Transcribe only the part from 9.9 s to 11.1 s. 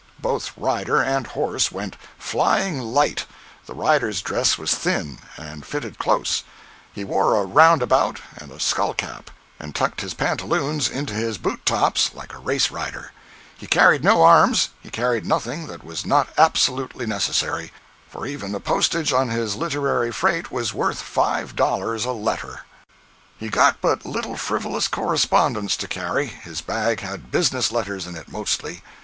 his pantaloons